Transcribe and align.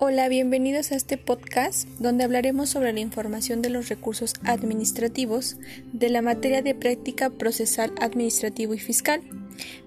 Hola, 0.00 0.28
bienvenidos 0.28 0.92
a 0.92 0.94
este 0.94 1.18
podcast 1.18 1.88
donde 1.98 2.22
hablaremos 2.22 2.68
sobre 2.68 2.92
la 2.92 3.00
información 3.00 3.62
de 3.62 3.68
los 3.68 3.88
recursos 3.88 4.34
administrativos 4.44 5.56
de 5.92 6.08
la 6.08 6.22
materia 6.22 6.62
de 6.62 6.76
práctica 6.76 7.30
procesal 7.30 7.92
administrativo 8.00 8.74
y 8.74 8.78
fiscal. 8.78 9.22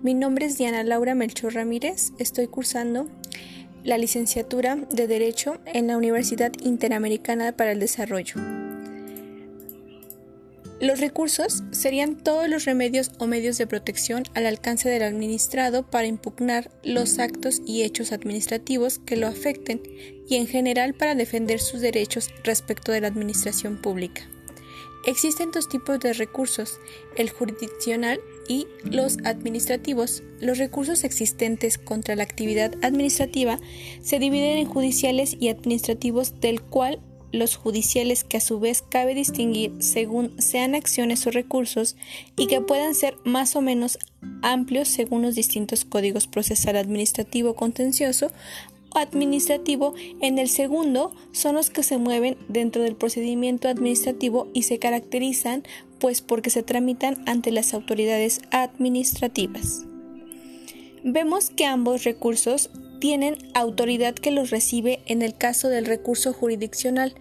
Mi 0.04 0.13
nombre 0.13 0.47
es 0.47 0.57
Diana 0.57 0.83
Laura 0.83 1.15
Melchor 1.15 1.54
Ramírez, 1.54 2.11
estoy 2.19 2.47
cursando 2.47 3.07
la 3.86 3.97
licenciatura 3.97 4.75
de 4.75 5.07
Derecho 5.07 5.61
en 5.65 5.87
la 5.87 5.95
Universidad 5.95 6.51
Interamericana 6.61 7.54
para 7.54 7.71
el 7.71 7.79
Desarrollo. 7.79 8.61
Los 10.82 11.00
recursos 11.00 11.61
serían 11.70 12.18
todos 12.18 12.50
los 12.50 12.66
remedios 12.66 13.11
o 13.20 13.27
medios 13.27 13.59
de 13.59 13.68
protección 13.68 14.23
al 14.34 14.47
alcance 14.47 14.89
del 14.89 15.04
administrado 15.04 15.83
para 15.83 16.07
impugnar 16.07 16.71
los 16.83 17.19
actos 17.19 17.61
y 17.68 17.83
hechos 17.83 18.11
administrativos 18.11 18.97
que 18.97 19.15
lo 19.15 19.28
afecten 19.28 19.79
y 20.28 20.38
en 20.38 20.47
general 20.47 20.96
para 20.96 21.14
defender 21.14 21.60
sus 21.60 21.82
derechos 21.82 22.32
respecto 22.43 22.91
de 22.91 23.02
la 23.02 23.10
administración 23.10 23.79
pública. 23.79 24.28
Existen 25.05 25.52
dos 25.52 25.69
tipos 25.69 26.00
de 26.00 26.14
recursos, 26.14 26.79
el 27.16 27.29
jurisdiccional 27.29 28.19
y 28.47 28.66
los 28.83 29.19
administrativos. 29.24 30.24
Los 30.39 30.57
recursos 30.57 31.04
existentes 31.04 31.77
contra 31.77 32.16
la 32.16 32.23
actividad 32.23 32.73
administrativa 32.81 33.59
se 34.02 34.17
dividen 34.17 34.58
en 34.58 34.66
judiciales 34.66 35.38
y 35.39 35.50
administrativos 35.50 36.39
del 36.39 36.59
cual 36.59 37.02
los 37.31 37.55
judiciales 37.55 38.23
que 38.23 38.38
a 38.38 38.41
su 38.41 38.59
vez 38.59 38.81
cabe 38.81 39.16
distinguir 39.16 39.73
según 39.80 40.39
sean 40.41 40.75
acciones 40.75 41.25
o 41.27 41.31
recursos 41.31 41.95
y 42.38 42.47
que 42.47 42.61
puedan 42.61 42.95
ser 42.95 43.16
más 43.23 43.55
o 43.55 43.61
menos 43.61 43.97
amplios 44.41 44.88
según 44.88 45.21
los 45.21 45.35
distintos 45.35 45.85
códigos 45.85 46.27
procesal 46.27 46.75
administrativo 46.75 47.55
contencioso 47.55 48.31
o 48.93 48.99
administrativo. 48.99 49.93
En 50.21 50.39
el 50.39 50.49
segundo 50.49 51.15
son 51.31 51.55
los 51.55 51.69
que 51.69 51.83
se 51.83 51.97
mueven 51.97 52.38
dentro 52.49 52.83
del 52.83 52.95
procedimiento 52.95 53.67
administrativo 53.67 54.49
y 54.53 54.63
se 54.63 54.79
caracterizan 54.79 55.63
pues 55.99 56.21
porque 56.21 56.49
se 56.49 56.63
tramitan 56.63 57.23
ante 57.27 57.51
las 57.51 57.73
autoridades 57.73 58.41
administrativas. 58.51 59.85
Vemos 61.03 61.49
que 61.49 61.66
ambos 61.66 62.03
recursos 62.03 62.69
tienen 63.02 63.35
autoridad 63.55 64.13
que 64.13 64.30
los 64.30 64.52
recibe 64.52 65.02
en 65.07 65.23
el 65.23 65.35
caso 65.35 65.69
del 65.69 65.85
recurso 65.85 66.33
jurisdiccional. 66.33 67.16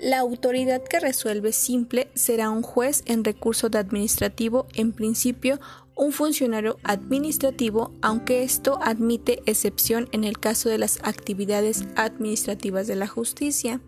La 0.00 0.18
autoridad 0.18 0.82
que 0.82 0.98
resuelve 0.98 1.52
simple 1.52 2.10
será 2.14 2.50
un 2.50 2.62
juez 2.62 3.04
en 3.06 3.22
recurso 3.22 3.68
de 3.68 3.78
administrativo, 3.78 4.66
en 4.74 4.92
principio 4.92 5.60
un 5.94 6.10
funcionario 6.10 6.78
administrativo, 6.82 7.94
aunque 8.02 8.42
esto 8.42 8.80
admite 8.82 9.40
excepción 9.46 10.08
en 10.10 10.24
el 10.24 10.40
caso 10.40 10.68
de 10.68 10.78
las 10.78 10.98
actividades 11.04 11.84
administrativas 11.94 12.88
de 12.88 12.96
la 12.96 13.06
justicia. 13.06 13.80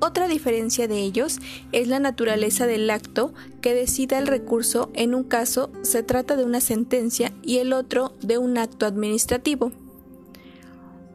Otra 0.00 0.28
diferencia 0.28 0.88
de 0.88 0.98
ellos 1.00 1.40
es 1.72 1.88
la 1.88 2.00
naturaleza 2.00 2.66
del 2.66 2.88
acto 2.88 3.34
que 3.60 3.74
decida 3.74 4.18
el 4.18 4.26
recurso. 4.26 4.90
En 4.94 5.14
un 5.14 5.24
caso 5.24 5.70
se 5.82 6.02
trata 6.02 6.36
de 6.36 6.44
una 6.44 6.60
sentencia 6.62 7.32
y 7.42 7.58
el 7.58 7.74
otro 7.74 8.14
de 8.22 8.38
un 8.38 8.56
acto 8.56 8.86
administrativo. 8.86 9.72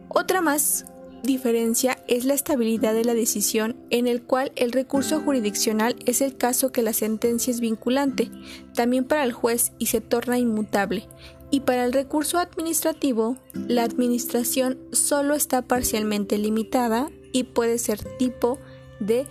Otra 0.10 0.42
más 0.42 0.86
diferencia 1.24 1.98
es 2.08 2.26
la 2.26 2.34
estabilidad 2.34 2.94
de 2.94 3.04
la 3.04 3.14
decisión 3.14 3.76
en 3.90 4.08
el 4.08 4.24
cual 4.24 4.52
el 4.56 4.72
recurso 4.72 5.20
jurisdiccional 5.22 5.96
es 6.06 6.22
el 6.22 6.38
caso 6.38 6.72
que 6.72 6.82
la 6.82 6.94
sentencia 6.94 7.52
es 7.52 7.60
vinculante, 7.60 8.32
también 8.74 9.04
para 9.04 9.24
el 9.24 9.34
juez 9.34 9.74
y 9.78 9.88
se 9.88 10.02
torna 10.02 10.40
inmutable, 10.40 11.08
y 11.52 11.62
para 11.62 11.86
el 11.86 11.94
recurso 11.94 12.40
administrativo 12.40 13.38
la 13.54 13.84
administración 13.84 14.78
solo 14.92 15.36
está 15.36 15.62
parcialmente 15.62 16.38
limitada 16.38 17.10
y 17.32 17.44
puede 17.44 17.78
ser 17.78 18.00
tipo 18.18 18.60
de 19.00 19.26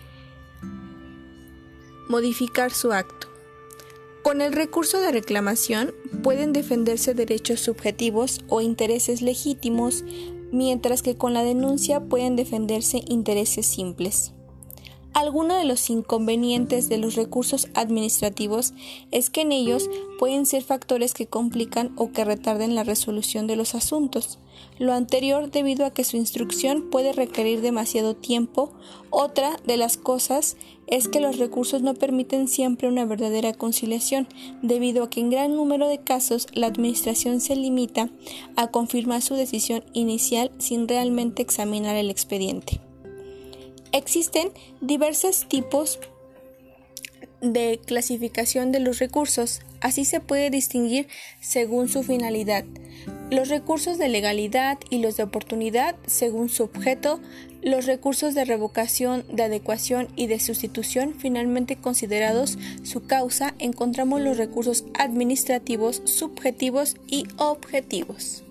modificar 2.09 2.73
su 2.73 2.93
acto. 2.93 3.29
Con 4.23 4.41
el 4.41 4.53
recurso 4.53 5.01
de 5.01 5.13
reclamación 5.13 5.95
pueden 6.23 6.53
defenderse 6.53 7.15
derechos 7.15 7.61
subjetivos 7.61 8.41
o 8.49 8.61
intereses 8.61 9.23
legítimos 9.23 10.05
mientras 10.53 11.03
que 11.03 11.17
con 11.17 11.35
la 11.35 11.43
denuncia 11.43 12.05
pueden 12.05 12.37
defenderse 12.37 13.03
intereses 13.09 13.67
simples. 13.67 14.36
Alguno 15.17 15.55
de 15.55 15.65
los 15.65 15.89
inconvenientes 15.89 16.91
de 16.91 16.99
los 16.99 17.15
recursos 17.15 17.69
administrativos 17.73 18.75
es 19.13 19.31
que 19.31 19.41
en 19.41 19.53
ellos 19.53 19.89
pueden 20.19 20.45
ser 20.45 20.63
factores 20.63 21.15
que 21.15 21.27
complican 21.27 21.95
o 21.97 22.13
que 22.13 22.27
retarden 22.27 22.75
la 22.75 22.85
resolución 22.85 23.47
de 23.47 23.57
los 23.57 23.75
asuntos. 23.75 24.39
Lo 24.79 24.93
anterior 24.93 25.51
debido 25.51 25.87
a 25.87 25.91
que 25.95 26.05
su 26.05 26.19
instrucción 26.19 26.91
puede 26.91 27.15
requerir 27.15 27.63
demasiado 27.63 28.15
tiempo. 28.15 28.75
Otra 29.09 29.57
de 29.67 29.79
las 29.79 29.97
cosas 29.97 30.59
es 30.87 31.09
que 31.09 31.21
los 31.21 31.39
recursos 31.39 31.81
no 31.81 31.95
permiten 31.95 32.47
siempre 32.47 32.87
una 32.87 33.07
verdadera 33.07 33.55
conciliación, 33.55 34.29
debido 34.61 35.05
a 35.05 35.09
que 35.09 35.21
en 35.21 35.31
gran 35.31 35.57
número 35.57 35.89
de 35.89 36.01
casos 36.01 36.47
la 36.53 36.67
Administración 36.67 37.41
se 37.41 37.57
limita 37.57 38.11
a 38.55 38.67
confirmar 38.67 39.23
su 39.23 39.35
decisión 39.35 39.83
inicial 39.95 40.53
sin 40.59 40.87
realmente 40.87 41.41
examinar 41.41 41.97
el 41.97 42.11
expediente. 42.11 42.83
Existen 43.97 44.51
diversos 44.83 45.49
tipos 45.49 45.99
de 47.41 47.81
clasificación 47.87 48.71
de 48.71 48.79
los 48.79 48.99
recursos, 48.99 49.63
así 49.81 50.05
se 50.05 50.21
puede 50.21 50.51
distinguir 50.51 51.09
según 51.41 51.89
su 51.89 52.03
finalidad. 52.03 52.67
Los 53.31 53.49
recursos 53.49 53.97
de 53.97 54.11
legalidad 54.11 54.77
y 54.91 54.99
los 54.99 55.17
de 55.17 55.23
oportunidad 55.23 55.97
según 56.07 56.51
su 56.51 56.65
objeto, 56.65 57.21
los 57.63 57.87
recursos 57.87 58.35
de 58.35 58.45
revocación, 58.45 59.25
de 59.33 59.45
adecuación 59.45 60.09
y 60.15 60.27
de 60.27 60.41
sustitución 60.41 61.15
finalmente 61.19 61.77
considerados 61.77 62.59
su 62.83 63.07
causa, 63.07 63.55
encontramos 63.59 64.21
los 64.21 64.37
recursos 64.37 64.85
administrativos, 64.93 66.03
subjetivos 66.05 66.97
y 67.07 67.25
objetivos. 67.39 68.43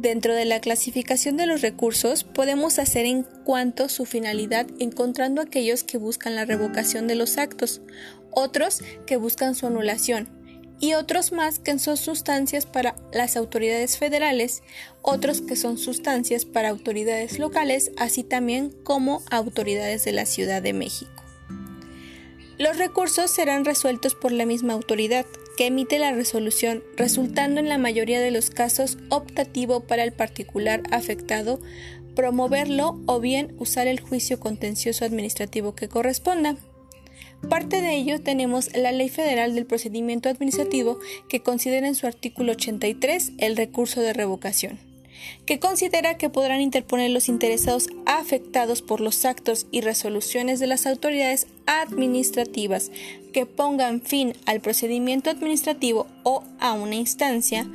Dentro 0.00 0.34
de 0.34 0.46
la 0.46 0.62
clasificación 0.62 1.36
de 1.36 1.44
los 1.44 1.60
recursos 1.60 2.24
podemos 2.24 2.78
hacer 2.78 3.04
en 3.04 3.22
cuanto 3.44 3.90
su 3.90 4.06
finalidad 4.06 4.66
encontrando 4.78 5.42
aquellos 5.42 5.84
que 5.84 5.98
buscan 5.98 6.34
la 6.34 6.46
revocación 6.46 7.06
de 7.06 7.16
los 7.16 7.36
actos, 7.36 7.82
otros 8.30 8.80
que 9.04 9.18
buscan 9.18 9.54
su 9.54 9.66
anulación 9.66 10.30
y 10.80 10.94
otros 10.94 11.32
más 11.32 11.58
que 11.58 11.78
son 11.78 11.98
sustancias 11.98 12.64
para 12.64 12.96
las 13.12 13.36
autoridades 13.36 13.98
federales, 13.98 14.62
otros 15.02 15.42
que 15.42 15.54
son 15.54 15.76
sustancias 15.76 16.46
para 16.46 16.70
autoridades 16.70 17.38
locales, 17.38 17.92
así 17.98 18.24
también 18.24 18.70
como 18.70 19.22
autoridades 19.30 20.02
de 20.06 20.12
la 20.12 20.24
Ciudad 20.24 20.62
de 20.62 20.72
México. 20.72 21.22
Los 22.56 22.78
recursos 22.78 23.30
serán 23.30 23.66
resueltos 23.66 24.14
por 24.14 24.32
la 24.32 24.46
misma 24.46 24.72
autoridad, 24.72 25.26
que 25.60 25.66
emite 25.66 25.98
la 25.98 26.12
resolución, 26.12 26.82
resultando 26.96 27.60
en 27.60 27.68
la 27.68 27.76
mayoría 27.76 28.18
de 28.18 28.30
los 28.30 28.48
casos 28.48 28.96
optativo 29.10 29.80
para 29.80 30.04
el 30.04 30.12
particular 30.12 30.82
afectado 30.90 31.60
promoverlo 32.16 32.98
o 33.04 33.20
bien 33.20 33.54
usar 33.58 33.86
el 33.86 34.00
juicio 34.00 34.40
contencioso 34.40 35.04
administrativo 35.04 35.74
que 35.74 35.86
corresponda. 35.86 36.56
Parte 37.50 37.82
de 37.82 37.94
ello 37.94 38.22
tenemos 38.22 38.74
la 38.74 38.90
Ley 38.90 39.10
Federal 39.10 39.54
del 39.54 39.66
Procedimiento 39.66 40.30
Administrativo 40.30 40.98
que 41.28 41.42
considera 41.42 41.86
en 41.86 41.94
su 41.94 42.06
artículo 42.06 42.52
83 42.52 43.32
el 43.36 43.54
recurso 43.54 44.00
de 44.00 44.14
revocación 44.14 44.89
que 45.46 45.58
considera 45.58 46.16
que 46.16 46.30
podrán 46.30 46.60
interponer 46.60 47.10
los 47.10 47.28
interesados 47.28 47.88
afectados 48.06 48.82
por 48.82 49.00
los 49.00 49.24
actos 49.24 49.66
y 49.70 49.80
resoluciones 49.80 50.60
de 50.60 50.66
las 50.66 50.86
autoridades 50.86 51.46
administrativas 51.66 52.90
que 53.32 53.46
pongan 53.46 54.00
fin 54.00 54.34
al 54.46 54.60
procedimiento 54.60 55.30
administrativo 55.30 56.06
o 56.22 56.42
a 56.58 56.72
una 56.72 56.96
instancia 56.96 57.66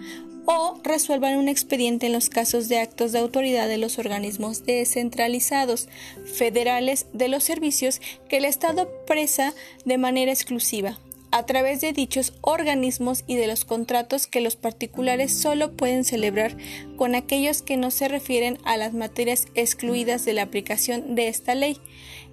o 0.46 0.80
resuelvan 0.84 1.38
un 1.38 1.48
expediente 1.48 2.06
en 2.06 2.14
los 2.14 2.30
casos 2.30 2.70
de 2.70 2.80
actos 2.80 3.12
de 3.12 3.20
autoridad 3.20 3.68
de 3.68 3.78
los 3.78 3.98
organismos 3.98 4.66
descentralizados 4.66 5.88
federales 6.26 7.08
de 7.14 7.28
los 7.28 7.44
servicios 7.44 8.00
que 8.30 8.38
el 8.38 8.46
Estado 8.46 8.90
presa 9.08 9.54
de 9.86 9.98
manera 9.98 10.32
exclusiva 10.32 11.00
a 11.36 11.46
través 11.46 11.82
de 11.82 11.92
dichos 11.92 12.32
organismos 12.40 13.26
y 13.28 13.36
de 13.36 13.46
los 13.48 13.66
contratos 13.66 14.26
que 14.26 14.40
los 14.40 14.56
particulares 14.56 15.38
solo 15.38 15.74
pueden 15.74 16.06
celebrar 16.06 16.56
con 16.96 17.14
aquellos 17.14 17.62
que 17.62 17.76
no 17.76 17.92
se 17.92 18.08
refieren 18.08 18.58
a 18.64 18.78
las 18.78 18.94
materias 18.94 19.48
excluidas 19.54 20.24
de 20.24 20.32
la 20.32 20.44
aplicación 20.44 21.14
de 21.14 21.28
esta 21.28 21.54
ley. 21.54 21.78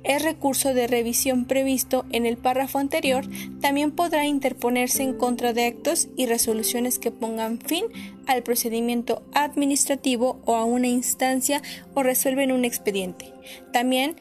El 0.05 0.21
recurso 0.21 0.73
de 0.73 0.87
revisión 0.87 1.47
previsto 1.47 2.05
en 2.13 2.27
el 2.27 2.37
párrafo 2.37 2.79
anterior 2.79 3.25
también 3.61 3.91
podrá 3.91 4.25
interponerse 4.25 5.03
en 5.03 5.15
contra 5.15 5.53
de 5.53 5.67
actos 5.67 6.07
y 6.17 6.27
resoluciones 6.27 7.01
que 7.01 7.11
pongan 7.11 7.59
fin 7.59 7.87
al 8.29 8.45
procedimiento 8.45 9.25
administrativo 9.35 10.41
o 10.45 10.55
a 10.55 10.65
una 10.65 10.87
instancia 10.87 11.61
o 11.95 12.05
resuelven 12.05 12.53
un 12.53 12.65
expediente. 12.65 13.33
También 13.73 14.15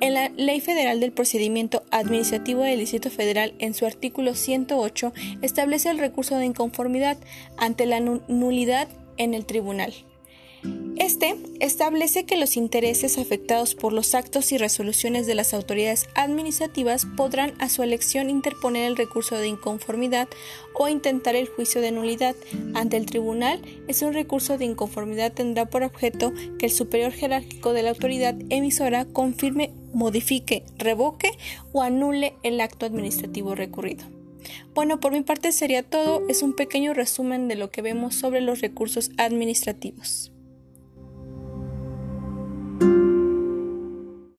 en 0.00 0.14
la 0.14 0.28
Ley 0.30 0.60
Federal 0.60 1.00
del 1.00 1.12
Procedimiento 1.12 1.82
Administrativo 1.90 2.62
del 2.62 2.78
Distrito 2.78 3.10
Federal, 3.10 3.54
en 3.58 3.74
su 3.74 3.86
artículo 3.86 4.34
108, 4.34 5.12
establece 5.42 5.90
el 5.90 5.98
recurso 5.98 6.36
de 6.36 6.46
inconformidad 6.46 7.18
ante 7.56 7.86
la 7.86 8.00
nulidad 8.00 8.88
en 9.16 9.34
el 9.34 9.44
tribunal. 9.44 9.92
Este 11.00 11.34
establece 11.60 12.26
que 12.26 12.36
los 12.36 12.58
intereses 12.58 13.16
afectados 13.16 13.74
por 13.74 13.94
los 13.94 14.14
actos 14.14 14.52
y 14.52 14.58
resoluciones 14.58 15.26
de 15.26 15.34
las 15.34 15.54
autoridades 15.54 16.06
administrativas 16.14 17.06
podrán 17.16 17.54
a 17.58 17.70
su 17.70 17.82
elección 17.82 18.28
interponer 18.28 18.84
el 18.84 18.98
recurso 18.98 19.36
de 19.36 19.48
inconformidad 19.48 20.28
o 20.74 20.88
intentar 20.88 21.36
el 21.36 21.48
juicio 21.48 21.80
de 21.80 21.90
nulidad 21.90 22.36
ante 22.74 22.98
el 22.98 23.06
tribunal. 23.06 23.62
Es 23.88 24.02
un 24.02 24.12
recurso 24.12 24.58
de 24.58 24.66
inconformidad 24.66 25.32
tendrá 25.32 25.64
por 25.64 25.84
objeto 25.84 26.34
que 26.58 26.66
el 26.66 26.72
superior 26.72 27.12
jerárquico 27.12 27.72
de 27.72 27.82
la 27.82 27.90
autoridad 27.90 28.36
emisora 28.50 29.06
confirme, 29.06 29.72
modifique, 29.94 30.64
revoque 30.76 31.30
o 31.72 31.80
anule 31.80 32.34
el 32.42 32.60
acto 32.60 32.84
administrativo 32.84 33.54
recurrido. 33.54 34.04
Bueno, 34.74 35.00
por 35.00 35.12
mi 35.12 35.22
parte 35.22 35.52
sería 35.52 35.82
todo. 35.82 36.28
Es 36.28 36.42
un 36.42 36.52
pequeño 36.52 36.92
resumen 36.92 37.48
de 37.48 37.56
lo 37.56 37.70
que 37.70 37.80
vemos 37.80 38.14
sobre 38.14 38.42
los 38.42 38.60
recursos 38.60 39.10
administrativos. 39.16 40.30